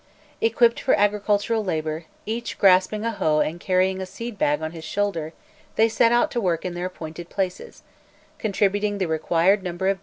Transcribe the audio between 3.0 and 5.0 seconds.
a hoe and carrying a seed bag on his